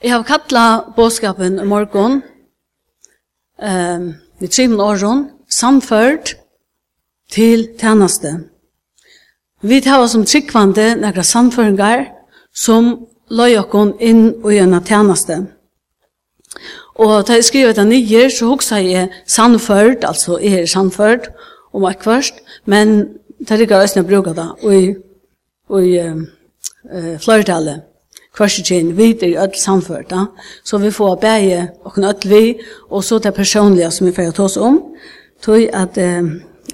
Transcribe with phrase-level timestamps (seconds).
[0.00, 2.22] Jeg har kattla bådskapen i morgon,
[3.62, 4.04] um,
[4.40, 6.38] i trimen åren, samført
[7.28, 8.30] til tjeneste.
[9.60, 12.06] Vi tar oss som tryggvande nekra samføringar
[12.56, 12.88] som
[13.28, 15.36] løy okkon inn og gjerne tjeneste.
[16.96, 21.28] Og da jeg skriver det nye, så hoksa jeg samført, altså jeg er samført,
[21.76, 23.04] om akvarst, men
[23.38, 24.94] det er ikke også når jeg bruker det, og i,
[25.68, 26.24] og i uh,
[26.88, 27.86] uh,
[28.36, 30.12] korsutjen vid i öll samført,
[30.64, 32.60] Så vi får bæge och en öll vi,
[32.90, 34.82] og så det personliga som vi får ta oss om.
[35.42, 36.22] Tog at eh,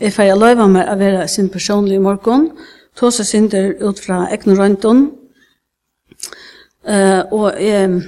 [0.00, 2.50] jeg får løyva meg å være sin personlige morgen,
[2.96, 5.10] ta sin synder ut fra egnu røynton,
[6.88, 8.02] eh, og jeg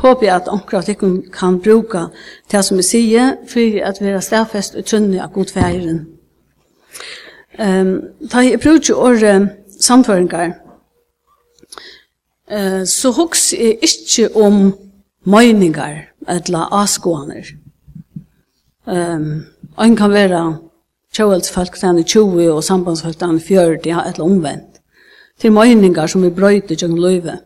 [0.00, 0.96] håper at omkring at jeg
[1.32, 2.06] kan bruka
[2.52, 6.06] det som jeg sier, for at vi er stedfest og trønne av godfeiren.
[7.58, 8.00] Um,
[8.32, 10.52] da jeg bruker året samføringar,
[12.50, 14.74] eh, så hugs er ikke om
[15.26, 17.54] møyningar eller avskåaner.
[18.86, 19.46] Um,
[19.78, 20.58] ein kan være
[21.52, 24.80] folk den er 20 og sambandsfolk den er 40, ja, eller omvendt.
[25.40, 27.38] Til møyningar som vi brøyter gjennom løyve.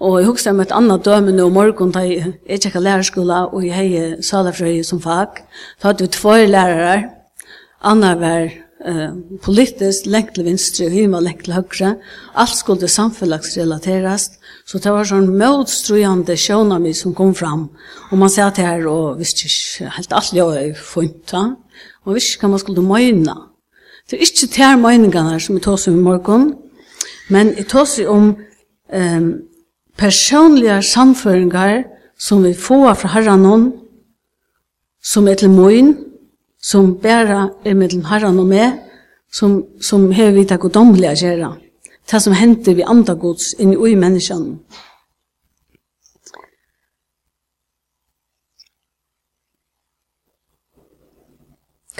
[0.00, 3.66] Og jeg husker om et annet døme nå morgen da jeg ikke har lærerskola og
[3.66, 5.42] jeg har salafrøy som fag.
[5.82, 7.10] Da hadde vi två lærere.
[7.82, 8.48] Anna var
[8.86, 11.94] eh, politiskt, lengt til vinstre, hyma lengt til høyre.
[12.34, 17.68] Alt skulle samfunnslagsrelaterast, så det var sånn motstrøyende sjånami som kom fram.
[18.10, 21.36] Og man sier at her, og visst ikke, helt alt jeg har funnet,
[22.04, 23.36] og visst ikke hva man skulle møyna.
[24.10, 26.50] Det er ikke de møyningene som vi tås om i morgen,
[27.30, 29.28] men vi tås om um,
[29.96, 31.84] personlige samføringar
[32.18, 33.72] som vi får fra herren
[35.02, 36.09] som er til møyne,
[36.60, 38.78] som bæra er mellom herran og meg,
[39.32, 41.54] som, som hever vi takk det godomlige gjøre.
[42.10, 44.58] Det som henter vi andre gods inn i ui menneskene.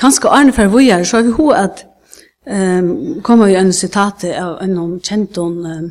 [0.00, 1.86] Kanskje Arne for Vujar, så har vi hun at
[2.48, 5.90] um, kommer jo en sitat av en av kjenton, um,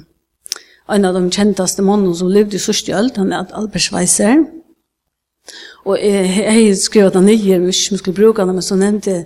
[0.89, 4.47] en av de kjentaste mannen som levde i sørste han er Albert Schweizer,
[5.85, 6.29] Og jeg,
[6.65, 9.23] jeg skrev at han nye, hvis vi skulle bruke det, men så nevnte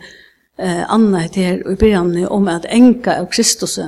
[0.60, 3.80] eh, Anna her i begynnelsen om at enka av Kristus.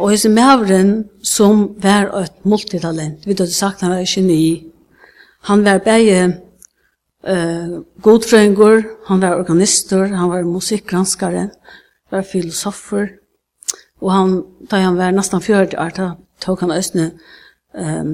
[0.00, 4.66] Og hese mævren som var et multitalent, vi hadde sagt han var geni,
[5.48, 6.20] han var bare
[7.24, 11.50] eh, godfrøyngur, han var organister, han var musikkgranskare,
[12.10, 13.08] var filosofer,
[14.00, 14.38] og han,
[14.70, 16.10] da han var nesten 40 år, da
[16.40, 17.10] tok han østene
[17.76, 18.04] eh,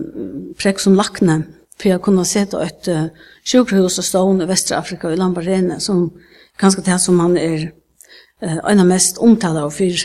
[0.59, 1.45] prekk som lakne,
[1.81, 3.05] för jag kunde sett ett uh,
[3.45, 6.13] sjukhus och stående i västra Afrika i Lambarene som
[6.59, 7.73] ganska det som han är
[8.43, 10.01] uh, en av mest omtalade av fyr.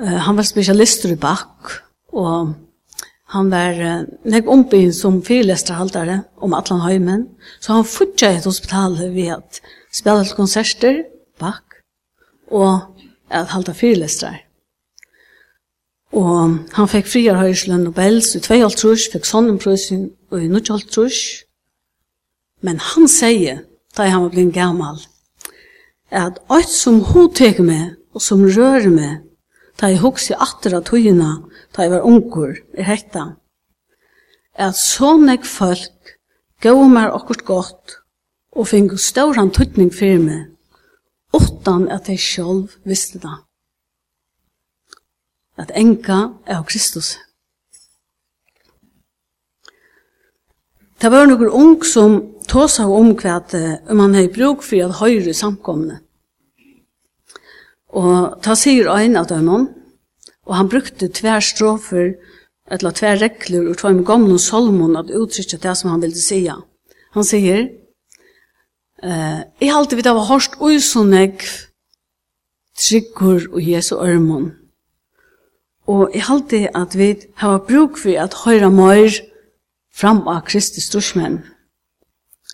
[0.00, 1.56] Uh, han var specialist i back
[2.12, 2.48] och
[3.24, 7.28] han var uh, nek ombyn som fyrirlestrarhaltare om Atlanheimen
[7.60, 9.60] så han fortsatte ett hospital vid att
[9.92, 11.04] spela konserter
[11.38, 11.64] back
[12.50, 12.74] och
[13.30, 14.51] att halta fyrirlestrar.
[16.12, 21.46] Og han fikk friar høyslen Nobels i 2,5 fikk sonnenprøysen i 9,5
[22.60, 23.64] Men han sier,
[23.96, 25.00] da han var blitt gammal,
[26.12, 29.22] at alt som hun teker meg, og som rører meg,
[29.80, 31.30] da jeg hokser atter av tøyene,
[31.72, 33.24] da jeg var unger, er hekta,
[34.60, 36.16] at sånn jeg folk
[36.62, 37.96] gav meg akkurat godt,
[38.52, 40.52] og finner ståran tøytning for meg,
[41.32, 43.38] åttan at jeg selv visste det
[45.62, 47.16] at enka av Kristus.
[51.02, 53.40] Det var noen ung som tåsa om hva
[53.90, 55.98] om han har bruk for at høyre samkomne.
[57.92, 62.14] Og ta sier ein av dem, og han brukte tver strofer,
[62.70, 66.46] eller tver rekler, og tver med gamle solmon at uttrykja det som han ville si.
[67.12, 67.68] Han sier,
[69.02, 71.44] eh, «Jeg halte vidt av hårst uisonek,
[72.78, 74.61] tryggur og Jesu ørmon.»
[75.86, 79.10] Og jeg halte at vi har bruk for at høyre mer
[79.94, 81.42] fram av Kristi storsmenn.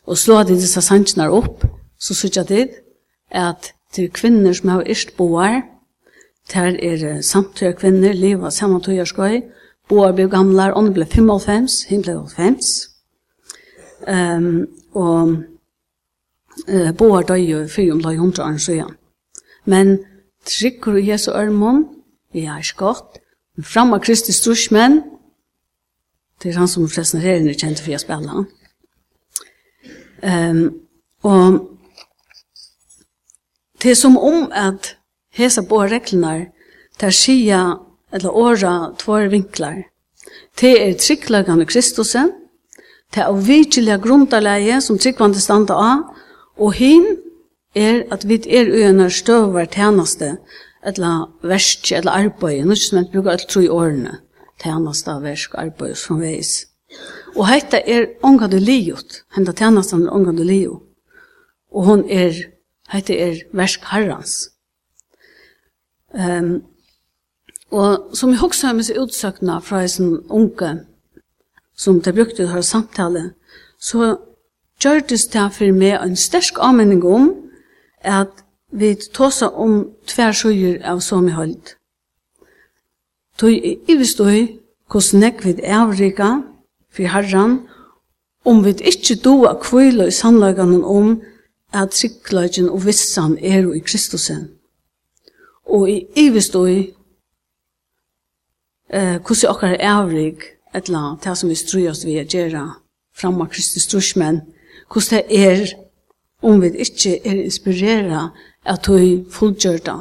[0.09, 1.67] Og slå at disse sannsjoner opp,
[2.01, 2.69] så synes jeg det
[3.31, 5.63] at til kvinner som har ist boar,
[6.53, 9.43] der er samtøyre kvinner, liva saman tøyre skøy,
[9.89, 12.89] boar ble og ånden ble 55, hun ble 85.
[14.09, 15.45] Um, og
[16.69, 18.97] uh, boar døy jo fyrir om løy hundra år siden.
[19.65, 19.99] Men
[20.45, 21.85] trykker og jesu ørmån,
[22.33, 23.21] vi ikke godt,
[23.63, 25.01] Fram av Kristi Storsmenn,
[26.43, 28.45] det er han som forresten her er kjent for å spille.
[30.23, 30.63] Um,
[31.27, 31.59] og
[33.83, 34.95] det er som om at
[35.35, 36.51] hese på reglene
[37.01, 37.79] der sier
[38.15, 39.83] eller åra tvår vinklar.
[40.61, 42.33] Det er trygglagande Kristusen,
[43.15, 46.07] det er avvitsilja grundarleie som tryggvande standa av,
[46.59, 47.07] og hin
[47.75, 50.37] er at vi er uenar støvar tjeneste
[50.87, 54.19] eller versk, eller arbeid, nå som man bruker alle tre årene,
[54.63, 56.67] tjeneste, versk, arbeid, som veis.
[57.37, 60.85] Og hette er ångan du liot, henne tjeneste er ångan du liot,
[61.75, 62.37] og hon er,
[62.93, 64.49] hette er versk herrans.
[66.15, 66.63] Um,
[67.71, 70.71] og som jeg også har med seg utsøkna fra en sånn unge,
[71.79, 73.35] som det brukte å ha samtale,
[73.79, 74.17] så
[74.83, 77.29] gjør det stedet for meg en sterk anmenning om
[78.03, 78.43] at
[78.73, 81.75] Vi tåsa om tver sjøyer av som i høyld.
[83.41, 83.55] Tøy
[83.89, 84.59] i bestøy,
[84.93, 86.43] hos nek vi avrika,
[86.93, 87.63] for herran,
[88.45, 91.17] om vi ikkje doa kvila i sannlaganen om
[91.73, 94.49] at trygglagin og vissan er i Kristusen.
[95.65, 96.93] Og i ivestøy,
[98.91, 100.45] eh, hos i okkar avrik,
[100.75, 102.77] etla, det som vi strøyast vi er gjerra,
[103.25, 104.43] av Kristus strusmen
[104.89, 105.67] hos det er,
[106.43, 108.31] om vi ikkje er inspirera
[108.69, 109.95] at hun fullgjørte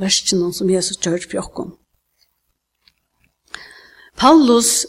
[0.00, 1.76] verskene som Jesus gjør for oss.
[4.20, 4.86] Paulus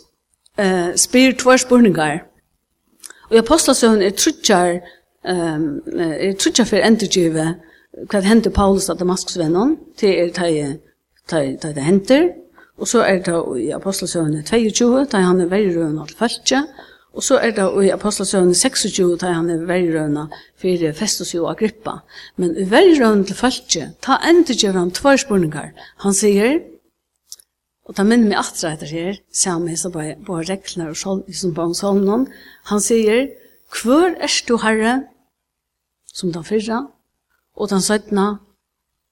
[0.59, 2.19] eh, spyr tvær spørninger.
[3.29, 4.81] Og i apostelsøvn er trutjar
[5.23, 7.45] um, er trutjar for endurgive
[8.11, 10.31] hva hender Paulus av Damaskusvennen til er
[11.63, 12.29] det det henter.
[12.81, 16.63] Og så er det i apostelsøvn 22, da han er veldig røvn av feltje,
[17.11, 20.27] Og så er det i Apostelsøvnen 26, da han er verrøvna
[20.61, 21.97] for Festus og Agrippa.
[22.39, 25.73] Men i verrøvnen til Falkje, ta enda gjør han tvær spørninger.
[26.05, 26.61] Han sier,
[27.83, 31.51] og ta minner meg atra etter her, sammen med på, på reglene og sol, som
[31.55, 32.29] på solnen,
[32.71, 33.27] han sier,
[33.81, 34.93] hver er du herre,
[36.13, 36.85] som den fyrre,
[37.55, 38.39] og den søttene,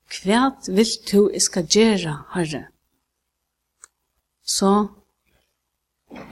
[0.10, 2.63] hva vil du iska gjøre herre?
[4.44, 4.72] Så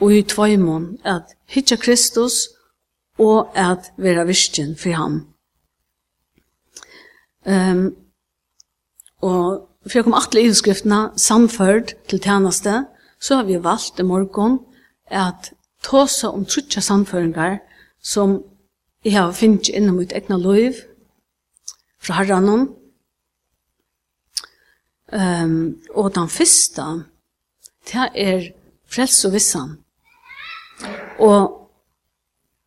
[0.00, 2.48] og i tvøymon at hitja Kristus
[3.18, 5.16] og at vera virkjen for ham.
[7.46, 7.96] Um,
[9.22, 12.84] og for jeg kom atle i skriftene samført til tjeneste,
[13.20, 14.58] så har vi valgt i morgen
[15.06, 15.52] at
[15.82, 17.58] tåse om trutja samføringar
[18.02, 18.42] som
[19.04, 20.74] jeg har finnet innom mitt egna liv
[22.02, 22.68] fra herranen.
[25.12, 26.82] Um, og den første,
[27.88, 28.50] det er
[28.88, 29.76] frels og vissan.
[31.18, 31.70] Og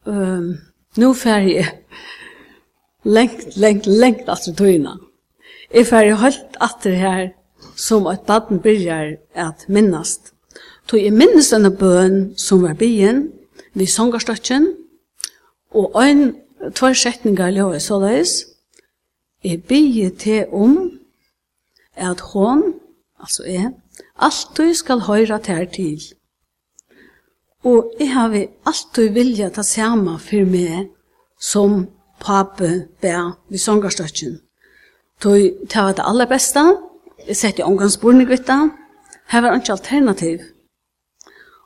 [0.05, 0.51] um,
[0.97, 1.69] nå fer jeg
[3.03, 4.97] lengt, lengt, lengt atter tøyna.
[5.71, 7.29] Jeg fer jeg holdt atter her
[7.79, 10.33] som at baden byrjar at minnast.
[10.87, 13.29] Tog jeg minnes denne bøen som var byen,
[13.73, 14.67] vi sangarstøtjen,
[15.71, 16.33] og ein
[16.75, 18.41] tvær setningar løy såleis,
[19.43, 20.99] jeg bygge til om
[21.95, 22.73] at hon,
[23.19, 23.71] altså jeg,
[24.19, 26.01] Altui skal høyra tær til.
[27.63, 28.47] Og eg havi
[28.95, 30.89] du vilja ta sama fyrir meg
[31.39, 31.87] som
[32.19, 34.39] pape bær vi songarstøtjen.
[35.21, 35.33] Du
[35.69, 36.61] tar det aller beste,
[37.27, 38.69] jeg setter omgangs borne da,
[39.27, 40.39] her var ikke alternativ.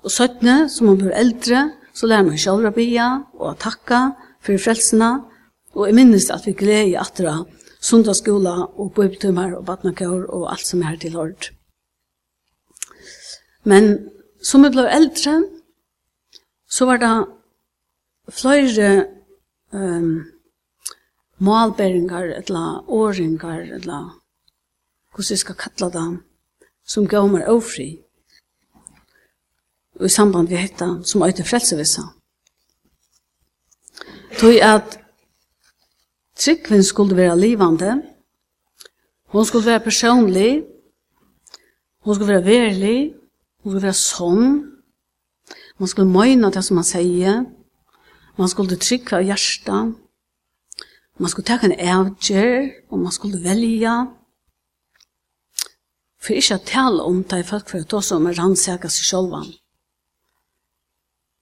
[0.03, 4.12] Og søttene, som man blir eldre, så lærer man selv å bia og takka
[4.44, 5.24] for frelsene,
[5.74, 7.45] og jeg minnes at vi gleder i atra
[7.81, 11.55] sundagsskola og bøybtumar og badnakår og alt som er til hård.
[13.65, 14.12] Men
[14.45, 15.39] som jeg ble eldre,
[16.69, 17.13] så var det
[18.29, 18.89] flere
[19.74, 20.25] um,
[21.38, 24.22] malbæringer, eller åringer, eller
[25.12, 26.07] hvordan jeg skal kalle det,
[26.86, 27.89] som gav meg ofri.
[30.00, 32.03] Og i samband vi hette, som øyte frelsevissa.
[34.38, 35.00] Tog at
[36.36, 38.01] tryggven skulle være livande,
[39.25, 40.63] hun skulle være personlig,
[42.00, 43.15] hun skulle være verlig,
[43.65, 44.48] og være sånn.
[45.81, 47.43] Man skulle møyne det som man sier.
[48.39, 49.95] Man skulle trykke av hjertet.
[51.17, 53.93] Man skulle ta en avgjør, og man skulle velge.
[56.19, 59.53] For ikke å tale om det folk for å ta som er rannsaker seg selv.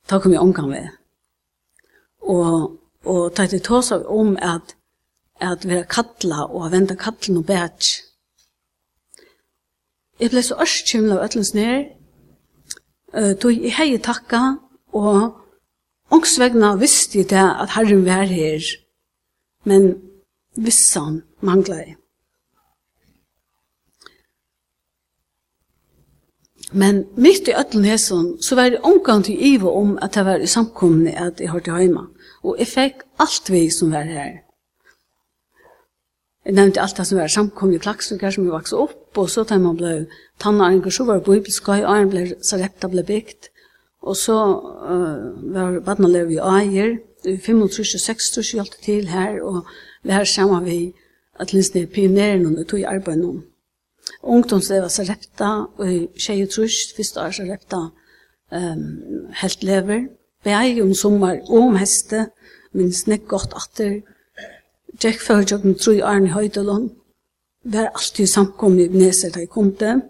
[0.09, 0.89] Da kom jeg omgang ved.
[2.23, 4.75] Og, og det er ta seg om at
[5.43, 7.97] at vi har kattla og at venda kallen og bæts.
[10.19, 11.89] Jeg ble så ørskymla av ætlens nere,
[13.17, 14.41] uh, tog jeg hei takka,
[14.93, 15.33] og
[16.13, 18.63] ångsvegna visste jeg det at Herren var her,
[19.65, 19.93] men
[20.55, 21.97] vissan mangla jeg.
[26.73, 30.41] Men mitt i ötlen hesson, så var det omgang til ivo om at jeg var
[30.41, 32.07] i samkomne at jeg hørte hjemme.
[32.43, 34.41] Og jeg fikk alt vi som var her.
[36.43, 39.45] Jeg nevnte alt det som var samkommet i Klaksviker som vi vokste opp, og så
[39.47, 39.93] da man ble
[40.43, 43.47] tannaringer, så var det bibelsk, og han ble så rett ble bygd.
[44.03, 49.63] Og så uh, var badna badnalev i Ayer, 35-36 år det til her, og
[50.03, 50.93] vi her sammen vi
[51.39, 53.37] at linsne det pionerene og tog i arbeid nå.
[54.23, 57.79] Ungdomslevet sarepta, og i tjej og trus, første år så sarepta,
[58.51, 58.83] um,
[59.39, 60.09] helt lever.
[60.43, 62.27] Vi er jo om sommer, og om heste,
[62.75, 64.01] minst nek godt atter,
[65.01, 66.91] Jack følg jeg med tru Arne Høydelån.
[67.63, 70.03] Var alltid samkommet i Neser da jeg kom til.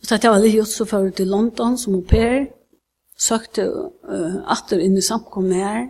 [0.00, 2.46] Og så at jeg var litt gjort så før til London som au pair.
[3.20, 5.86] Søkte uh, atter inn i samkommet her.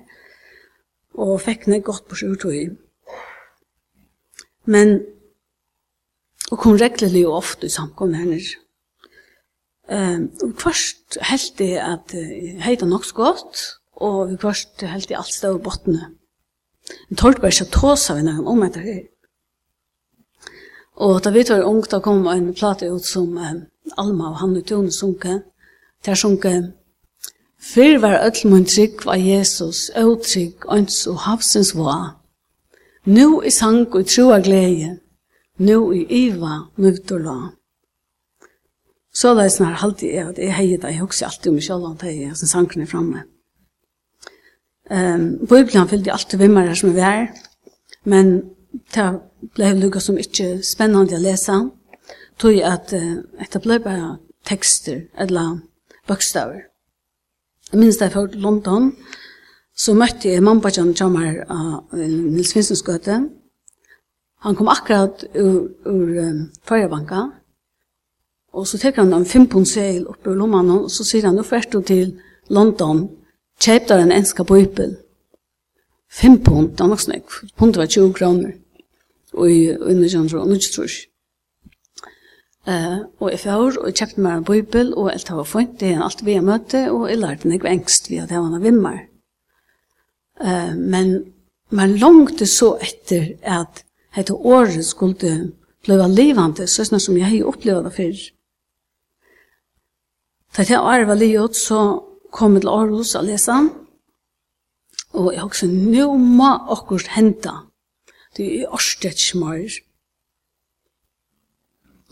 [1.19, 2.71] Og fikk ned godt på sjurtøy.
[4.71, 5.01] Men
[6.51, 8.49] og kom reglelig og ofte i samkommet her.
[9.91, 13.63] Um, og først helt det at uh, heita nok så godt,
[14.03, 16.09] og vi først helt det alt stod i bottene.
[17.11, 19.01] En tårt bare ikke tåsa vi noen om etter her.
[21.01, 23.63] Og da vi var ung, da kom en plate ut som um,
[23.97, 25.43] Alma og Hanne Tune sunke.
[26.05, 26.73] Der sunke,
[27.61, 32.17] Fyr var öll mun trygg var Jesus, øtrygg, øns og havsens var.
[33.05, 34.99] Nu i sang og trua glede,
[35.59, 37.37] nu i iva, nøvd og la.
[39.13, 41.65] Så da er snart halvtid jeg at jeg heier deg, jeg husker alltid om meg
[41.65, 43.23] selv om det er, jeg som sangene er framme.
[43.25, 43.40] Mm.
[44.91, 47.29] Ehm Bibeln fyllde alltid vimmer her som vi er,
[48.05, 48.43] men
[48.95, 49.07] det
[49.55, 51.59] ble lukket som ikke spennende å lese,
[52.39, 54.17] tog at uh, det ble bare
[54.49, 55.61] tekster eller
[56.09, 56.67] bokstaver.
[57.71, 58.93] Jeg minns da jeg var i London,
[59.77, 63.21] så møtte jeg mamma John Jammer av uh, Nils Finsens gøte.
[64.41, 67.29] Han kom akkurat ur, ur um, Førjebanka,
[68.53, 71.39] og så tek han en 5 pund seil oppe ur lommene, og så sier han,
[71.39, 72.17] nå først du til
[72.51, 73.05] London,
[73.61, 74.97] kjøpte den enska bøypel.
[76.11, 77.37] Fem pund, det var nok snakk.
[77.57, 78.57] Pund var 20 kroner.
[79.33, 80.97] Og i underkjønner og nødgjøtrus.
[82.69, 85.95] Uh, og jeg fjør, og jeg kjøpte meg en bøypel, og alt var fint, det
[85.95, 88.67] er alt vi har møte, og jeg lærte meg engst ved at jeg var noen
[88.67, 88.99] vimmer.
[90.41, 91.15] Uh, men
[91.71, 93.85] man langte så etter at
[94.17, 95.33] dette året skulle
[95.87, 98.21] bli livende, sånn som jeg har opplevd det før.
[100.57, 103.59] Da jeg året var livet, så komme til Aarhus og lese.
[105.13, 107.53] Og jeg har også, nå må akkurat hente.
[108.37, 109.81] Det er årstettsmøyer.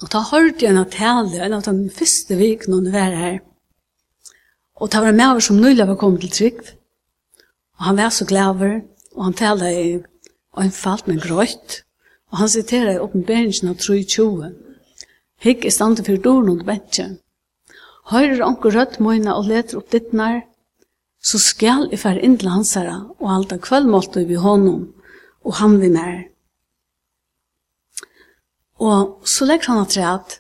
[0.03, 3.39] Og da hørte jeg en tale, en av de første vikene hun var her.
[4.79, 6.61] Og det var en maver som nylig var kommet til Trygg.
[7.79, 8.63] Og han var så glad
[9.19, 9.99] og han talte i
[10.59, 11.83] en falt med grøyt.
[12.31, 14.53] Og han siterer i oppenberingen av 3.20.
[15.43, 17.09] Hikk er standet for dårlig og bedre.
[18.09, 20.41] Høyrer onkur rødt møyna og leter opp ditt nær,
[21.21, 24.87] så skal jeg fære inn til hans herre og halte kvöldmåltøy vi hånden
[25.45, 26.19] og han vi nær.
[28.79, 30.37] Og så legger han at rett,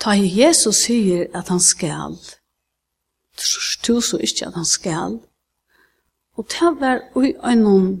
[0.00, 2.16] ta i Jesus sier at han skal,
[3.82, 5.18] tu så ikke at han skal,
[6.38, 7.98] og ta var ui øynon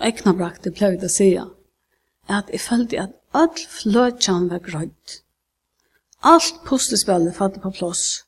[0.00, 1.50] egna brakte pløyde sier,
[2.28, 5.23] at jeg følte at all fløtjan var grøyt.
[6.24, 8.24] Alt pustespillet fatt på plås.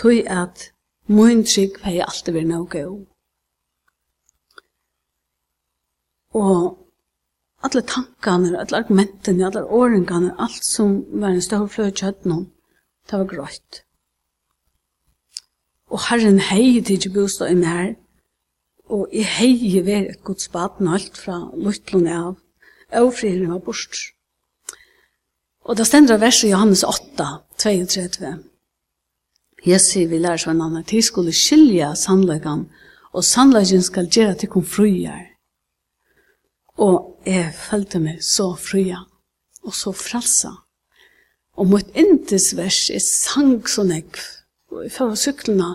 [0.00, 0.70] Tøy at
[1.08, 2.94] mun trygg hei alltid vært noe gøy.
[6.40, 6.62] Og
[7.66, 12.48] alle tankene, alle argumentene, alle åringene, alt som var en stor fløy kjøtt noen,
[13.04, 13.82] det var grøyt.
[15.92, 17.94] Og herren hei til ikke bostad i mer,
[18.88, 22.36] og jeg hei vært et godt spaten alt fra Lutlund av,
[22.96, 24.15] og friheten var bort.
[25.66, 27.26] Og da stender det verset Johannes 8,
[27.58, 28.36] 32.
[29.66, 32.68] Jesu vil lære seg en annen, til skulle skilja sannleggene,
[33.10, 35.24] og sannleggene skal gjøre til hun fruer.
[36.78, 39.00] Og jeg følte meg så fria
[39.66, 40.52] og så fralsa.
[41.56, 44.20] Og mot intes vers er sang så nekv.
[44.70, 45.70] Og jeg følte syklene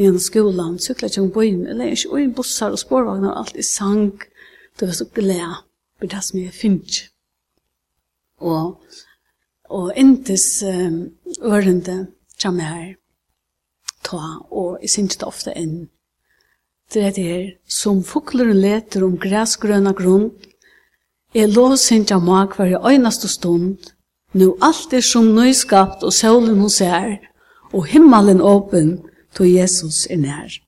[0.00, 4.16] gjennom skolan, sykler ikke om bøyen, eller ikke om bussar og spårvagnar, alt er sang.
[4.80, 5.60] Det var så glede,
[6.00, 7.04] for det som jeg finner.
[8.42, 8.80] Og
[9.74, 11.00] og intes um,
[11.42, 12.06] ørende
[12.38, 12.94] kjem her.
[14.04, 15.88] Ta, og jeg synes det ofte enn.
[16.90, 20.30] Til det her, som fugleren leter om græsgrøna grunn,
[21.34, 23.90] er låsint av mag hver øyneste stund,
[24.34, 27.16] nu alt er som nøyskapt og solen hos er,
[27.72, 29.00] og himmelen åpen,
[29.34, 30.63] to Jesus er nær.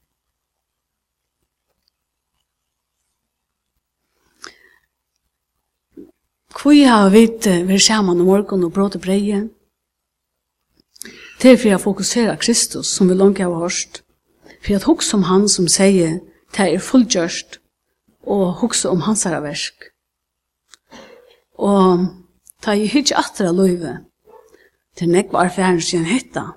[6.57, 7.27] Kvui har vi
[7.69, 9.43] vært sammen om morgen og bråte breie.
[11.37, 14.01] Det er for jeg fokuserer Kristus, som vi langt har hørt.
[14.65, 16.23] For jeg husker om han som sier,
[16.57, 17.59] det er fullgjørst,
[18.25, 19.91] og husker om hans herre versk.
[21.61, 22.09] Og
[22.65, 23.99] ta i hyggje atra løyve,
[24.97, 26.55] til nek var fjern sin hetta.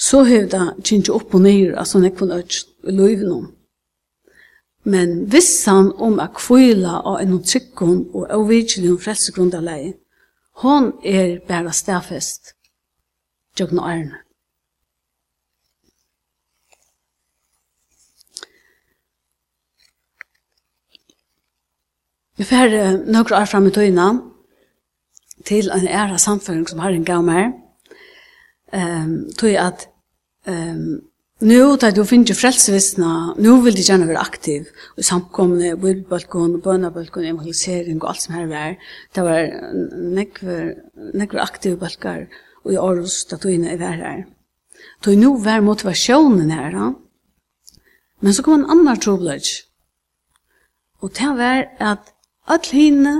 [0.00, 3.52] Så høyda kjentje opp og nyr, altså nek var nødt i løyve noen.
[4.82, 9.94] Men vissan om a kvila av en trykkon og avvigelig om frelsegrundarleie,
[10.62, 12.54] hon er bæra stafest,
[13.56, 14.18] tjøkna ærne.
[22.36, 22.72] Vi fer
[23.06, 24.08] nøkra år fram i tøyna
[25.46, 27.52] til en æra samføring som har en gav mer,
[28.74, 29.86] um, tøy at
[30.48, 31.02] um,
[31.42, 37.24] Nu tar du finner frelsevissna, nu vil de gjerne være aktiv i samkomne, bibelbalkon, bønabalkon,
[37.26, 38.76] evangelisering og alt som her var.
[39.10, 39.48] Det var
[41.18, 42.28] nekve aktive balkar
[42.62, 44.22] og i Aarhus da togene i vær her.
[45.02, 46.92] Tog nu var motivasjonen her, da.
[48.22, 49.50] Men så kom en annan trobladj.
[51.02, 52.14] Og det var at
[52.46, 53.18] alle henne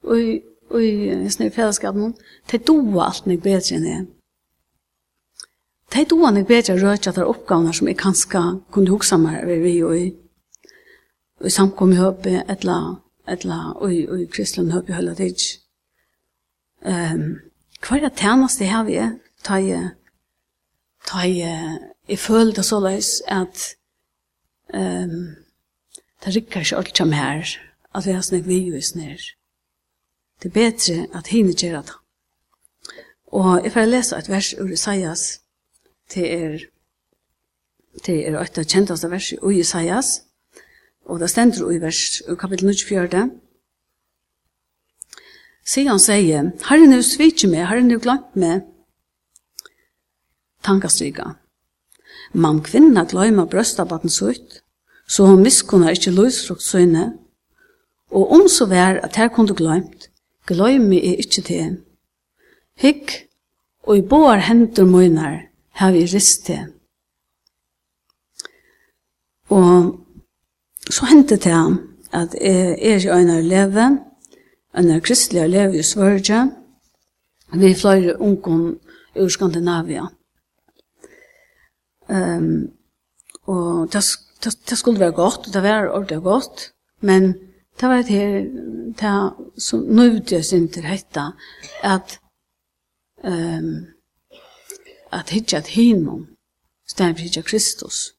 [0.00, 2.16] og i, og i, i fellesskapen,
[2.50, 4.13] det doa alt nek bedre enn.
[5.94, 8.40] Det er doan jeg bedre det er oppgavene som jeg kanskje
[8.74, 10.06] kunne huske meg ved vi og i,
[11.46, 12.78] i samkommet høpe, etla,
[13.30, 15.60] etla, og i, og i kristelen høpe høyla tids.
[16.82, 17.38] Um,
[17.78, 19.12] hva er det tjeneste her vi er?
[19.46, 19.92] Ta jeg,
[21.06, 21.78] ta jeg,
[22.10, 23.62] jeg føler det så løs at
[24.74, 25.14] um,
[26.26, 27.54] det rikker ikke alt som her,
[27.94, 29.22] at vi har snakket vi jo i snir.
[30.42, 31.96] Det er bedre at hinne gjør det.
[33.30, 35.43] Og jeg får lese et vers ur Isaias
[36.12, 36.58] Det er
[38.04, 40.24] det er et av kjentaste vers i Isaias,
[41.06, 43.28] og det stender i vers kapittel 24.
[45.64, 48.66] Sian sier, Herren er svitje med, Herren er glemt med
[50.66, 51.36] tankastryga.
[52.34, 54.64] Man kvinna gløyma brøstabatten sutt,
[55.06, 57.12] så hon miskunna ikkje løysfrukt søyne
[58.14, 60.10] og om så vær at her kunne gløymt,
[60.46, 61.72] gløymi er ikkje til.
[62.78, 63.14] Hikk,
[63.86, 66.66] og i boar hendur møynar, har vi rist til.
[69.50, 70.00] Og
[70.90, 71.78] så hendte det han
[72.14, 73.86] at jeg er i øyne leve,
[74.78, 76.52] øyne kristelige leve i Sverige,
[77.54, 78.78] vi er flere ungen
[79.16, 80.06] ur Skandinavia.
[82.08, 82.70] Um,
[83.42, 84.04] og det,
[84.44, 87.34] det, det skulle være godt, det var ordentlig godt, men
[87.80, 88.44] det var det her,
[89.00, 91.24] det som nøyde oss inn til dette,
[91.82, 92.18] at
[93.24, 93.93] um,
[95.14, 96.26] at hitja at hinum,
[96.86, 98.14] stedet hitja Kristus.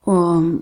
[0.00, 0.60] Og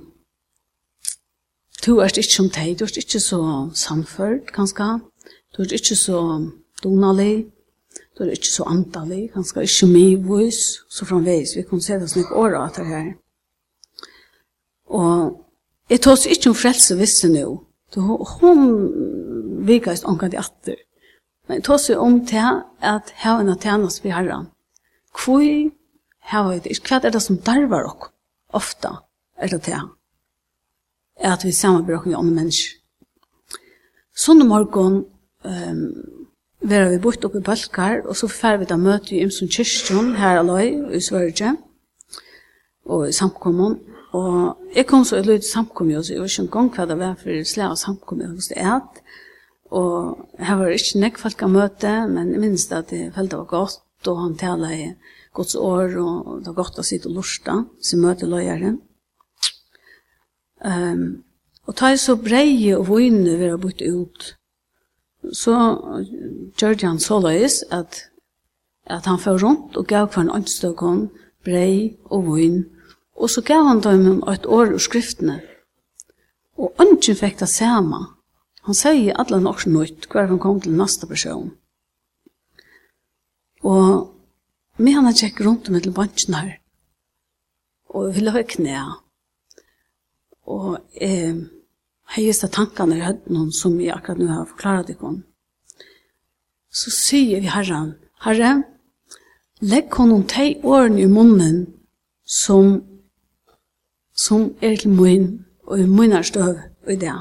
[1.87, 3.41] du er ikke som deg, du er ikke så
[3.75, 5.01] samført, kanskje.
[5.57, 6.21] Du er ikke så
[6.83, 7.47] donalig,
[8.19, 11.57] du er ikke så antallig, kanskje ikke medvis, så framveis.
[11.57, 13.11] Vi kan se det som ikke året etter her.
[14.87, 15.43] Og
[15.91, 17.65] jeg tar oss ikke om frelse visse nå.
[17.95, 18.01] Du,
[18.39, 18.61] hun
[19.67, 20.79] vikast omkring de atter.
[21.53, 24.47] Men jeg tar jo om til at her er tjene oss ved herren.
[25.13, 25.43] Hvor
[26.33, 26.79] her er det?
[26.81, 28.09] Hva er det som darver dere?
[28.57, 28.89] Ofte
[29.37, 29.91] er det til
[31.21, 32.79] er at vi samarbeider dere med andre mennesker.
[34.17, 34.97] Sånn om morgen
[35.45, 35.83] um,
[36.65, 40.15] var vi bort oppe i Balkar, og så fer vi da møte i Imsund Kyrstjon
[40.17, 41.53] her aløy i Sverige,
[42.89, 43.77] og i samkommun.
[44.17, 46.99] Og jeg kom så i lyd samkommun, så jeg var ikke en gang hva det
[47.05, 49.02] var for slag av samkommun hos det at,
[49.73, 53.51] Og her var ikke nekk folk å møte, men jeg minns at det følte var
[53.53, 54.87] godt, og han taler i
[55.33, 58.81] gods år, og det var godt å sitte og lorsta, så møte løyeren.
[60.63, 61.23] Um,
[61.67, 64.29] og ta så breie og vunne vi har bytt ut,
[65.33, 65.57] så
[66.59, 68.05] gjør han så løys at,
[68.91, 71.07] at han får rundt og gav hver en åndstøkken
[71.47, 72.67] brei og vunne,
[73.17, 75.41] og så gav han dem et år ur skriftene.
[76.59, 78.05] Og ånden fikk det samme,
[78.67, 81.51] Han sier alle nok nøyt hver han kom til neste person.
[83.63, 84.13] Og
[84.79, 86.53] vi han tjekk rundt om til bansjen her.
[87.93, 88.79] Og ville ha knæ.
[90.49, 91.43] Og eh,
[92.17, 95.23] høyeste tankene i høyden som jeg akkurat nå har forklaret det kom.
[96.73, 98.63] Så sier vi herren, Herre,
[99.61, 101.67] legg honom tei årene i munnen
[102.25, 102.79] som,
[104.15, 105.29] som er til munn
[105.67, 107.19] og i munnar støv og i det.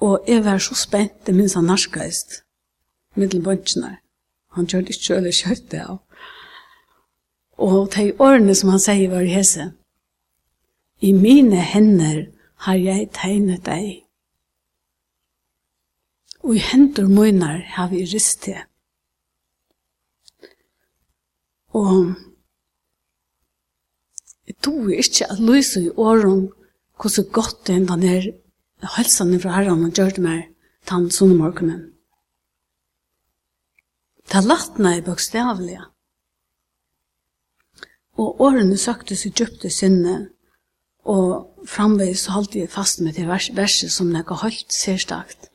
[0.00, 2.42] Og jeg var så spent, det minns han narskaist,
[3.16, 4.00] middelbøntjenar.
[4.56, 5.98] Han kjørte ikke kjøle kjøtt det av.
[7.56, 9.70] Og de årene som han sier var i hese,
[11.00, 12.26] i mine hender
[12.64, 14.02] har jeg tegnet deg.
[16.44, 18.60] Og i hender møynar har vi rist til.
[21.76, 22.14] Og
[24.46, 26.48] jeg tror ikke at Louise i åren,
[27.00, 28.30] hvordan godt det enda er
[28.82, 30.42] halsen fra herren og gjør det mer
[30.86, 31.92] tann sånne morgenen.
[34.26, 35.84] Det latna i bøkstavlige.
[38.16, 40.30] Og årene søktes i sinne,
[41.04, 45.50] og framveis så holdt jeg fast med det vers, verset som jeg har holdt særstakt.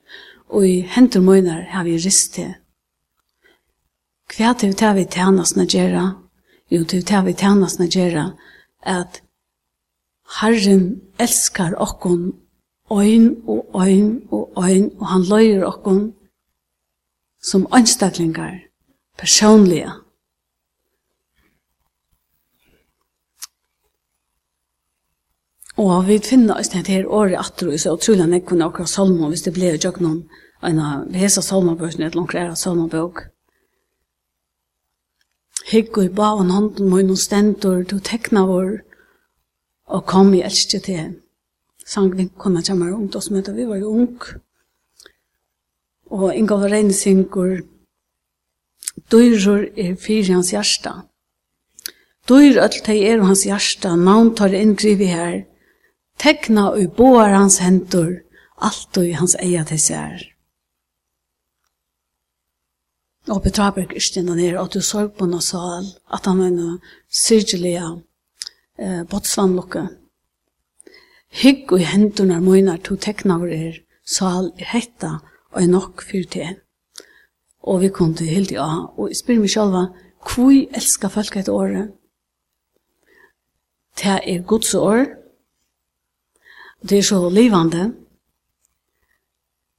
[0.47, 2.53] Og i hentur møyner har vi rist til.
[4.31, 6.15] Hva til det vi tjenas nægjera?
[6.71, 8.31] Jo, til det vi tjenas nægjera,
[8.81, 9.21] at
[10.39, 12.31] Herren elskar okkon
[12.99, 16.13] øyn og øyn og øyn, og han løyer okkon
[17.43, 18.59] som ønstaklingar,
[19.17, 19.91] personlige.
[25.77, 29.29] Og vi finner oss dette her året atter, så utrolig han ikke kunne akkurat salmer,
[29.29, 30.23] hvis det ble jo ikke noen,
[30.61, 33.23] en av hese salmerbøsene, et langt rære salmerbøk.
[35.71, 38.81] Hygg og i bavan hånden, må noen stentor, du tekna vår,
[39.89, 41.19] og kom i elskje til henne
[41.91, 44.21] sangvinkona oss ungdomsmøte, vi var jo ung.
[46.11, 47.61] Og Inga var regnsynkor,
[49.11, 51.03] døyrer er fyrir hans hjärsta.
[52.27, 55.45] Døyr öll teg er hans hjärsta, navn tar inndrivi her,
[56.21, 58.21] tekna ui boar hans hendur,
[58.57, 60.27] allt ui hans eia til sær.
[63.29, 66.77] Og betraberg Berg Ørstena nere, at du sorg på noe sal, at han var noe
[67.07, 67.83] syrgelige
[68.77, 69.85] eh, botsvannlukke.
[71.31, 75.13] Hygg og hendurna møynar to teknaver er, sal er hetta
[75.51, 76.57] og er nok fyrir til.
[77.63, 78.67] Og vi kom til helt ja,
[78.97, 79.85] og jeg spyr meg sjálfa,
[80.27, 81.93] kvui elskar folk et året?
[84.01, 85.05] Det er gods år,
[86.81, 87.91] det er så livande,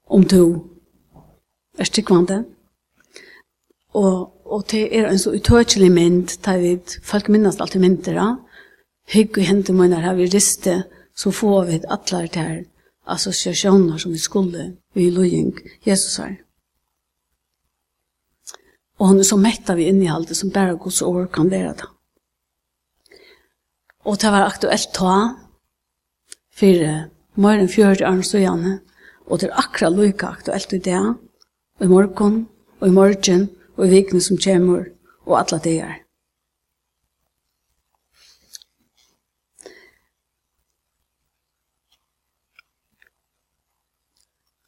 [0.07, 0.71] om du
[1.79, 2.45] er stikkvande,
[3.93, 8.21] og, og det er en så utøkelig mynd, det er vi, folk minnast alltid myndir,
[9.13, 10.85] hygg og hendur møynar har vi riste,
[11.15, 12.65] så får vi alla det här
[13.05, 16.45] associationer som vi skulle i lojning Jesus här.
[18.99, 21.51] Og han er så mettet vi inn i alt det som bare Guds år kan
[21.51, 21.89] være det.
[24.07, 25.17] Og det var aktuelt ta
[26.55, 26.87] for
[27.35, 28.77] mer enn 40 år stående,
[29.27, 31.01] og det er akkurat lykke aktuelt i det,
[31.81, 32.47] og i morgen,
[32.81, 34.91] og i morgen, og i vikene som kommer,
[35.27, 35.99] og alle det er.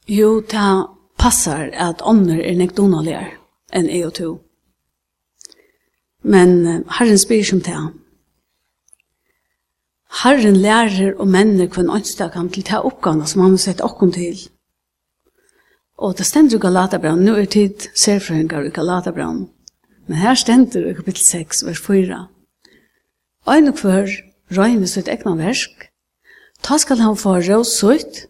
[0.05, 0.87] Jo, det
[1.17, 3.31] passar at ånder er nekdonaligere
[3.73, 4.31] enn jeg og to.
[6.21, 7.93] Men Herren spyr som til ham.
[10.21, 14.37] Herren lærer og menner hvem åndstakam til ta oppgavene som han har sett okkom til.
[15.97, 19.47] Og det stender i Galatabran, nå er tid serfrøyngar i Galatabran.
[20.07, 22.21] Men her stender i kapitel 6, vers 4.
[23.49, 24.11] Ein og hver
[24.53, 25.89] røyne sitt egna versk,
[26.61, 28.27] ta skal han få råsutt,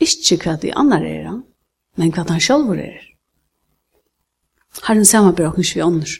[0.00, 1.40] Ikke hva de andre er,
[1.96, 3.00] men hva han selv er.
[4.84, 6.18] Herren samarbeider oss vi ånders.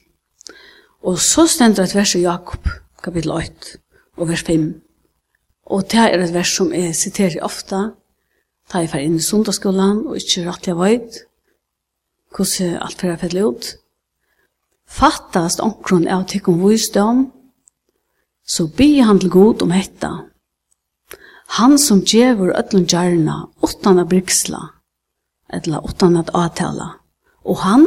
[1.05, 2.69] Og så stender et vers i Jakob,
[3.05, 3.79] kapittel 8,
[4.17, 4.67] og vers 5.
[5.67, 7.79] Og det er et vers som jeg siterer ofte,
[8.73, 11.19] da jeg fer inn i sundagsskolen, og ikke rettelig jeg vet,
[12.35, 13.69] hvordan alt fer jeg fedler ut.
[14.87, 17.27] Fattast omkron av tikkum visdom,
[18.47, 20.13] så be han til god om hetta,
[21.47, 24.71] Han som djevur ötlun djarna utan att briksla,
[25.49, 26.95] eller utan att atala,
[27.47, 27.87] Og han,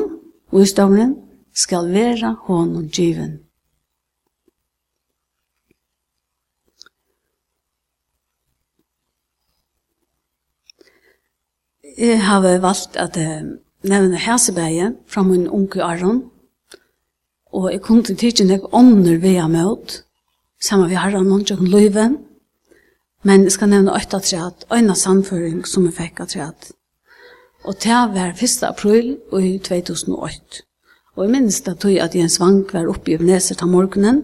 [0.51, 1.15] visdomren,
[1.53, 3.39] skal vera honom djiven.
[11.97, 16.21] Jeg har valgt at jeg nevne Hesebeie fra min unge Aron,
[17.51, 20.03] og jeg kunne til tidsen jeg ånder har møtt,
[20.61, 22.17] sammen vi har noen Jørgen Løyven,
[23.23, 26.71] Men jeg skal nevne åtta treat, øyne samføring som jeg fikk av treat.
[27.67, 28.63] Og det var 1.
[28.63, 30.61] april i 2008.
[31.15, 34.23] Og jeg minnes det tog at Jens Vang var oppe i Ebenezer til morgenen,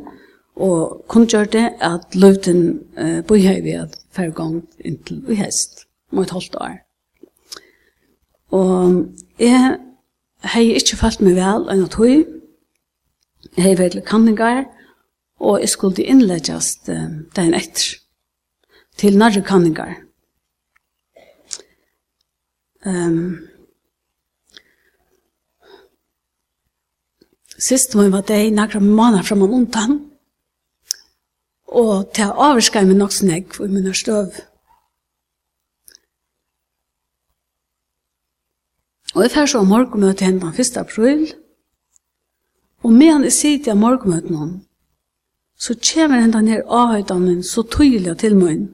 [0.55, 2.61] og kun gjør det at løvden
[2.95, 6.77] uh, boi høy vi at færre gang inntil vi hest, mot et halvt år.
[8.55, 9.75] Og jeg
[10.39, 12.23] har ikke falt meg vel enn at høy,
[13.57, 14.63] jeg har vært kanningar,
[15.43, 18.04] og jeg skulle innleggjast uh, den etter
[18.97, 19.95] til nærre kanningar.
[22.85, 23.37] Um,
[27.57, 29.95] sist må var det i nærre måneder fra man undan,
[31.67, 34.37] og til å avvarske meg nok snakk for min støv.
[39.15, 40.77] Og jeg fikk så morgenmøte henne den 1.
[40.77, 41.25] april,
[42.83, 44.61] og medan jeg sitter i morgenmøten henne,
[45.57, 48.73] så kommer henne denne avhøytanen så tydelig til munnen.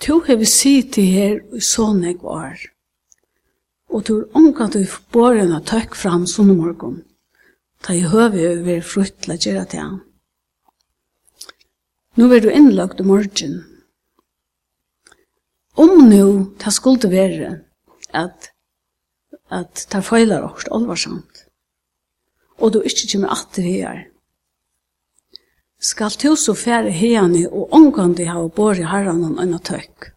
[0.00, 2.54] Tu hever siti her i sånne kvar.
[2.56, 2.68] var,
[3.92, 4.80] og tu er unga du
[5.12, 7.02] borgen og tøkk fram sånne morgon,
[7.84, 10.00] ta i høve over fruttla gjerra til han.
[12.16, 13.60] Nu er du innlagt i morgen.
[15.76, 16.24] Om nu,
[16.60, 17.52] ta skulle være
[18.12, 18.50] at,
[19.48, 21.46] at ta feilar okst alvarsamt,
[22.60, 24.02] og du ikke kommer atter her,
[25.82, 30.12] skal tu så fære hene og omgående hava bor i herren og en tøkk.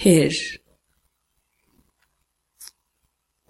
[0.00, 0.34] Her.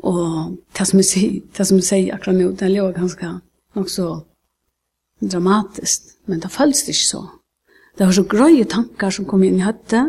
[0.04, 3.30] Og det som jeg sier, det som jeg sier akkurat nå, det er jo ganske
[3.76, 4.08] nok så
[5.20, 7.22] dramatisk, men det føles ikke så.
[7.98, 10.08] Det var så grøye tankar som kom inn i høtte,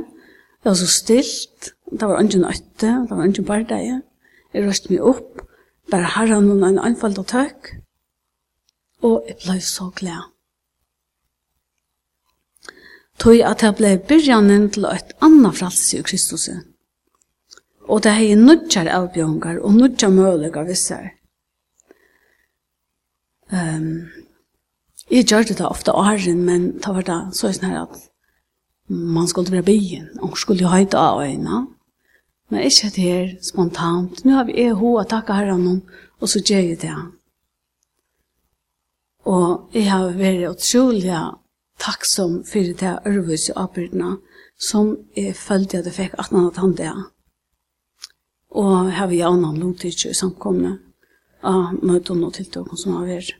[0.62, 4.02] det var så stilt, det var ingen øtte, det var ingen bardeie.
[4.54, 5.42] Jeg røste meg opp,
[5.92, 7.74] bare herren og en anfall og tøkk,
[9.04, 10.32] og jeg ble så glad
[13.22, 16.50] tøy at det ble byrjanen til et annet fralse i Kristus.
[17.88, 21.12] Og det er nødjar avbjørngar og nødjar mølige visser.
[23.52, 24.08] Um,
[25.12, 27.98] jeg gjør det da ofte åren, men det var da så sånn her at
[28.92, 31.66] man skulle være byen, og skulle jo et av øynene.
[32.52, 34.24] Men ikke det her spontant.
[34.26, 35.82] Nå har vi er ho og takket herren om,
[36.20, 36.96] og så gjør jeg det.
[39.28, 41.12] Og jeg har vært utrolig
[41.82, 44.18] takksom for det ærvus i arbeidene
[44.62, 46.94] som jeg følte at jeg fikk 18 av tante.
[48.52, 50.78] Og her var jeg annan lovtidse i samkomne
[51.42, 53.38] av møtene og tiltakene som har vært.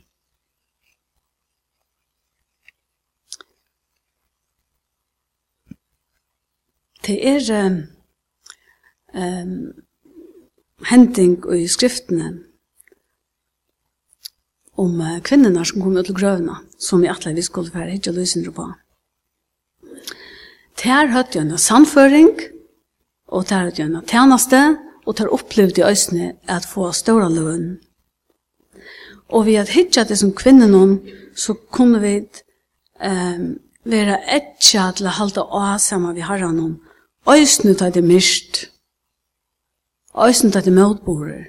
[7.02, 7.48] Det er
[9.14, 9.72] um,
[10.86, 12.28] hending i skriftene
[14.82, 18.12] om uh, kvinnerna som kom ut til grøvene, som i atle vi skulle være ikke
[18.12, 18.68] løsende løsindre på.
[20.82, 22.32] Der høyt jeg en sannføring,
[23.28, 24.62] og der høyt jeg en tjeneste,
[25.06, 27.78] og der opplevde jeg øsne at få større løn.
[29.28, 31.00] Og vi hadde hittet det som kvinnerne,
[31.36, 32.16] så kunne vi
[33.04, 33.46] um,
[33.84, 36.76] være etja til å holde av sammen vi har noen.
[37.28, 38.66] Øsne tar det mist.
[40.18, 41.46] Øsne tar det motborer.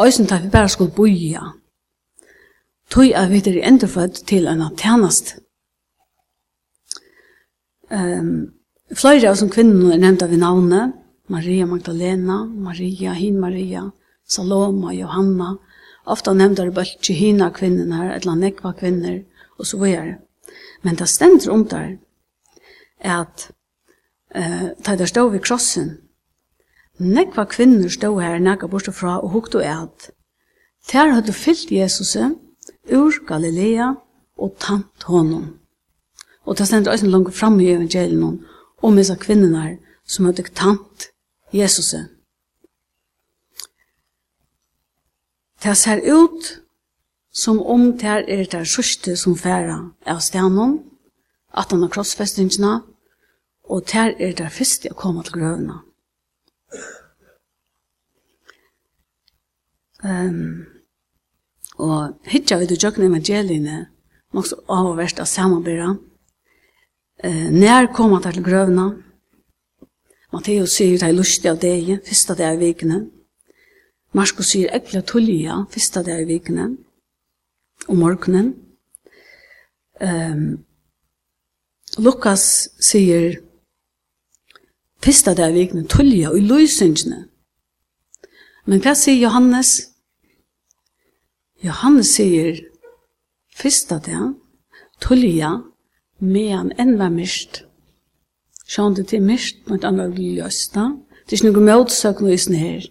[0.00, 1.52] Øsne tar vi bare skulle boja
[2.94, 5.34] tog at vi er endefødt til en tjenest.
[7.90, 8.54] Um,
[8.94, 10.94] flere av som kvinnerne er nevnt av i navnet,
[11.28, 13.88] Maria Magdalena, Maria, Hin Maria,
[14.28, 15.56] Saloma, Johanna,
[16.06, 19.22] ofte nevnt av bare hina kvinnerne her, eller nekva kvinner,
[19.58, 20.18] og så videre.
[20.82, 21.96] Men det stender om der,
[23.00, 23.48] at
[24.34, 25.96] eh, da der stod ved krossen,
[26.98, 30.10] nekva kvinner stod her, nekva bortsett fra, og hukte og et.
[30.92, 32.36] Der hadde fyllt Jesuset,
[32.92, 33.94] ur Galilea
[34.36, 35.58] og tant honom.
[36.44, 38.44] Og det stendte også langt fram i evangelien
[38.82, 41.08] om disse kvinnerne som hadde tant
[41.52, 41.94] Jesus.
[45.64, 46.60] Det ser ut
[47.32, 50.82] som om det er det sørste som færa av stenen,
[51.56, 52.82] at han har krossfestingene,
[53.64, 55.80] og det er det første å komme til grøvene.
[60.04, 60.66] Um,
[61.82, 63.86] Og hitja vi du jøkken evangeliene,
[64.34, 65.98] nok så avverst av samarbeidene.
[67.24, 68.92] Eh, nær kommer til grøvna,
[70.34, 73.04] Matteus sier det er lustig av deg, første dag i vikene.
[74.18, 76.72] Marskos sier ekle tullia, første dag i vikene.
[77.86, 78.54] Og morgenen.
[80.02, 80.64] Um,
[82.02, 82.44] Lukas
[82.82, 83.36] sier
[85.04, 87.20] første dag i vikene tullia og i.
[88.66, 89.93] Men hva sier Johannes?
[91.64, 92.58] Johannes sier,
[93.56, 94.18] fyrsta det,
[95.00, 95.62] tullja,
[96.20, 97.62] mean enn var mist.
[98.68, 100.90] Sjån det til mist, men det annar ljøsta.
[101.24, 102.84] Det er ikke noe møtsøkende i her.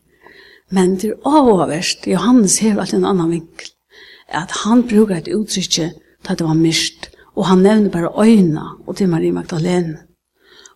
[0.73, 3.69] Men det er avhåverst, Johannes hever alltid en annan vinkel,
[4.27, 8.65] at han bruker et uttrykje til at det var mist, og han nevner bare øyna,
[8.88, 9.99] og til Marie Magdalene.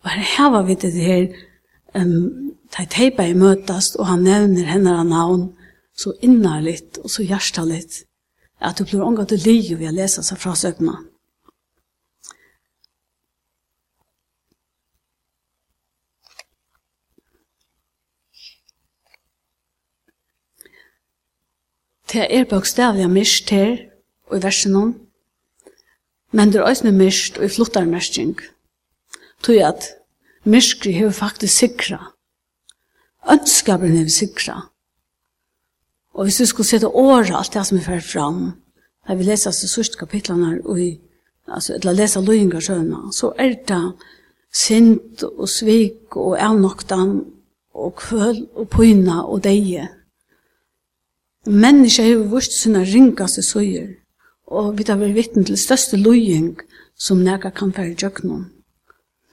[0.04, 1.26] Og her har vi det her,
[1.98, 5.48] um, til teipa i møtast, og han nevner henne av navn,
[5.98, 8.04] så innerligt og så hjärtaligt
[8.60, 10.96] at du blir ångat til lio ved å lese seg fra søkene.
[22.08, 23.74] Det er bokstavlig av mist her,
[24.30, 24.94] og i versen om,
[26.32, 28.32] men det er også med mist og i flottarmestring.
[29.44, 29.90] Tog at
[30.44, 32.00] miskri har faktisk sikra.
[33.28, 34.56] Ønskabren har sikra.
[36.18, 38.38] Og hvis du skulle sette året alt det som er ferdig fram,
[39.06, 40.80] da vi leser de sørste kapitlene her, og
[41.46, 43.82] altså, eller leser løyninger sønne, så er det
[44.54, 47.20] sint og svik og avnoktan
[47.74, 49.86] og kvøl og pyna og deie.
[51.46, 53.94] Mennesker har vurst sine ringaste søyer,
[54.50, 56.56] og vi tar vært vittne til største løyning
[56.98, 58.48] som nega kan være djøknum.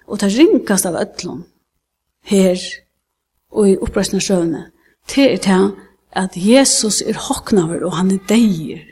[0.06, 1.42] Og det ringast av ødlom
[2.30, 2.62] her
[3.50, 4.68] og i opprøsne sjøene,
[5.10, 5.85] det er det
[6.16, 8.84] at Jesus er hoknaver og han er deir.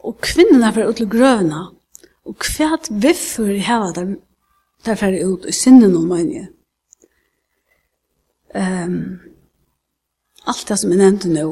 [0.00, 1.64] Og kvinnerne var utle grøvna,
[2.24, 4.14] og kvært viffur i heva der,
[4.86, 6.46] der fer ut i sinnen om mønje.
[8.54, 9.20] Um,
[10.48, 11.50] alt det som er nevnt nå,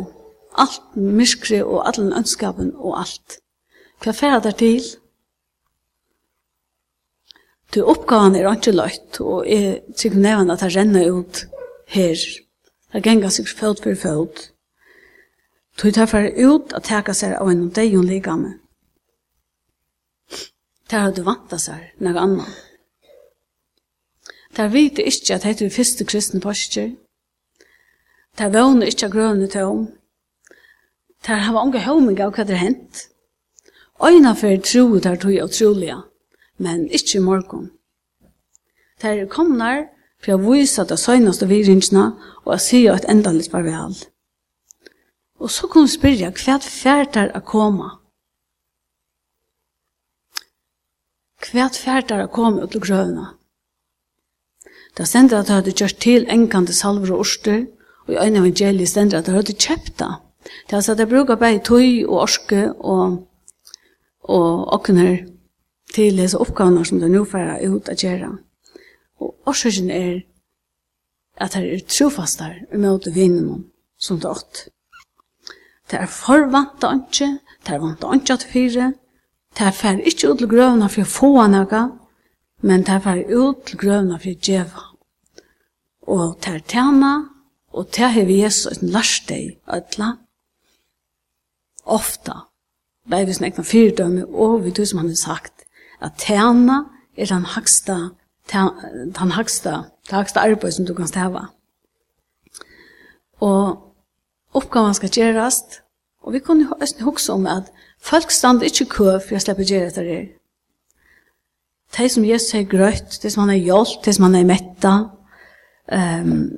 [0.58, 3.38] alt myskri og all ønskapen og alt.
[4.02, 4.82] Hva fer der til?
[7.74, 11.44] Du oppgaven er ikke løyt, og jeg tykker nevnte at jeg renner ut
[11.94, 12.18] her.
[12.92, 14.48] Det gengar seg født for født.
[15.78, 18.56] Tog tar for ut at teka seg av en deg og ligger med.
[20.90, 22.64] Det har du vant seg noe annet.
[24.56, 26.96] Det vet ikke at det er første kristne postur.
[28.38, 29.84] Det vågner ikke av grøvene til om.
[31.26, 33.04] Det har unge høyminger av hva det har hent.
[34.02, 35.96] Øyna for tro der tog jeg utrolige,
[36.58, 37.70] men ikke i morgen.
[39.02, 42.12] Det er komnar for jeg viser det søgneste virringene,
[42.44, 43.96] og jeg sier at endaligt var vel.
[45.38, 47.92] Og så kunne vi spørre, hva fært er å komme?
[51.46, 53.28] Hva fært er å komme ut til grøvene?
[54.98, 57.68] Da stender at jeg hadde gjort til enkante salver og orster,
[58.08, 60.10] og i øynene evangeliet stender at jeg hadde kjøpt det.
[60.66, 63.18] Det er altså at jeg bruker bare tøy og orske og,
[64.22, 65.28] og åkner
[65.94, 68.32] til disse oppgavene som det nå får ut å gjøre.
[69.20, 70.20] Og årsøkken er
[71.38, 73.64] at det er trofast der i møte vinnene
[73.98, 74.64] som det ått.
[75.90, 78.92] Det er forvanta ikke, det er vant vanta ikke at fire,
[79.58, 81.82] det er fer ikke ut til grøvene for å få noe,
[82.62, 84.84] men det er fer ut til grøvene for å gjøre.
[86.08, 87.12] Og det er tjena,
[87.72, 90.16] og det har vi Jesus et lærst deg ødla,
[91.88, 92.44] ofta,
[93.08, 95.64] bare vi snakker fyrdømme, og vi tror som han har sagt,
[96.00, 96.82] at tjena
[97.16, 97.98] er den haksta
[98.52, 101.48] den haksta, det haksta arbeid som du kan stava.
[103.40, 103.78] Og
[104.54, 105.80] oppgaven skal gjerast,
[106.22, 110.02] og vi kunne østene om at folk stand ikke kø for jeg slipper gjere etter
[110.02, 110.28] det.
[111.96, 114.94] De som Jesus har grøyt, det som han har gjort, det som han har metta,
[115.92, 116.50] um,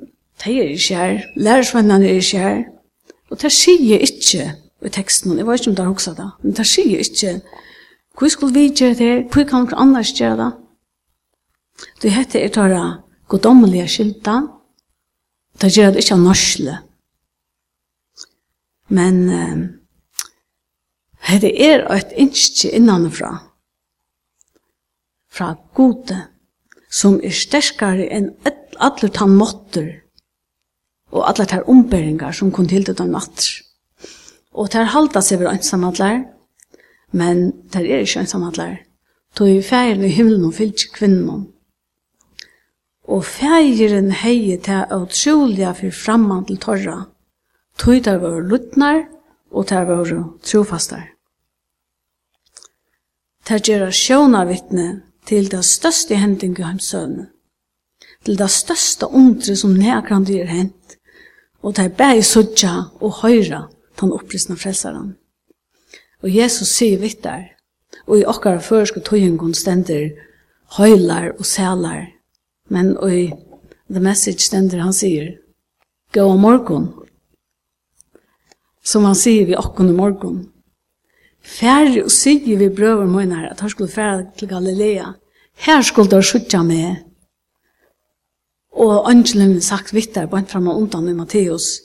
[0.43, 2.63] de er ikke her, lærersvennene er ikke her,
[3.29, 4.51] og det sier ikke
[4.85, 7.41] i teksten, jeg vet ikke om det har huksa det, men det sier ikke,
[8.17, 10.51] hvor skulle vi gjere det, hvor kan noen annars gjere det,
[12.01, 12.83] Du hette er tåra
[13.31, 14.41] godommelige skylda,
[15.61, 16.77] det gjør det ikke av norsle.
[18.91, 19.61] Men um,
[21.29, 23.31] hette er et innskje innanfra,
[25.31, 26.17] fra gode,
[26.91, 28.33] som er sterskare enn
[28.81, 30.01] alle tann måtter,
[31.11, 33.61] og alle tær omberingar som kom til det den natter.
[34.51, 36.25] Og tær halda seg ved ønsamadlar,
[37.15, 38.75] men tær er ikke ønsamadlar.
[39.35, 41.47] Tog i ferien i himmelen og fyllt kvinnen
[43.07, 47.05] og fægiren hei ta utrolig for framman til torra.
[47.77, 49.07] Tøy der var lutnar,
[49.51, 50.03] og der var
[50.43, 51.07] trofastar.
[53.47, 57.29] Der gjerra sjånavittne til det største hending i heimsøvnet,
[58.25, 60.97] til det største ondre som nekrand er hent,
[61.61, 63.67] og der bæg sudja og høyra
[64.01, 65.15] den oppristna frelsaren.
[66.21, 67.43] Og Jesus sier vittar,
[68.07, 70.09] og i okkar føreske tøyengon stender
[70.77, 72.07] høylar og sælar,
[72.71, 73.27] Men i
[73.91, 75.35] The Message stender han sier,
[76.15, 76.87] Gå om morgon.
[78.83, 80.41] Som han sier vi akkon i morgon.
[81.41, 85.13] Færre og sier vi brøver møyner at her skulle færre til Galilea.
[85.65, 87.01] Her skulle du skjutja med.
[88.71, 91.81] Og angelen sagt vittar, bare fram og undan i Matteus.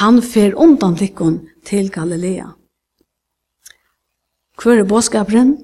[0.00, 2.52] Han fer undan tikkun til Galilea.
[4.60, 5.56] Hvor er båskaperen?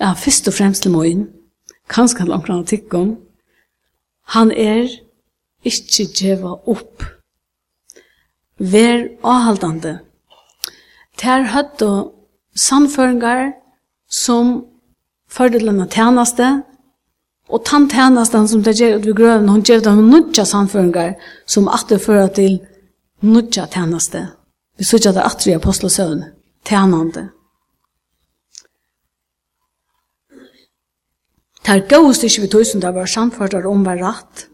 [0.00, 1.39] Ja, først og fremst til møyner
[1.90, 2.94] kanskje langt omkring tikk
[4.30, 4.86] han er
[5.66, 7.02] ikke djeva opp.
[8.60, 9.98] Vær avhaldande.
[11.18, 12.12] Ter høtt og
[12.54, 13.52] sannføringar
[14.10, 14.60] som
[15.30, 16.62] fordelene tjeneste,
[17.50, 21.16] og tann tjenesten som det gjør ut ved grøven, hun gjør det med nødja samføringar
[21.46, 22.60] som atter fører til
[23.26, 24.28] nødja tjeneste.
[24.78, 26.22] Vi sier at det atter i apostlesøvn,
[26.64, 27.30] tjenende.
[31.66, 34.46] Det gavst ikke vi tog som det var samført om var rett.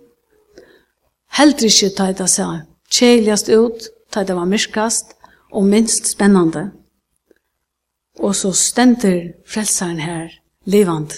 [1.39, 5.15] Helt ikke tar det seg kjeligast ut, tar det var myrkast
[5.53, 6.71] og minst spennende.
[8.19, 10.31] Og så stender frelseren her
[10.65, 11.13] livand.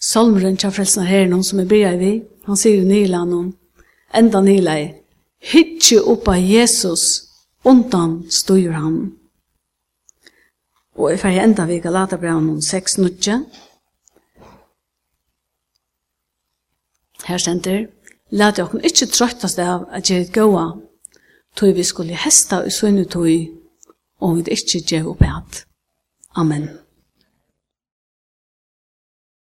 [0.00, 2.12] Salmeren til frelseren her, noen som er bryr vi,
[2.46, 3.48] han sier jo nyland om,
[4.14, 5.02] enda nyland,
[5.46, 7.02] Hitje oppa Jesus,
[7.64, 9.16] undan styr han.
[10.96, 13.40] Og jeg ferdig enda vi Galaterbraun om seks nudje.
[17.26, 17.86] Her stender,
[18.30, 20.66] lade okken ikkje trøttast av at jeg er gåa,
[21.56, 23.28] tog vi skulle hesta i søgnet tog,
[24.20, 25.22] og vi ikkje gjør opp
[26.36, 26.85] Amen.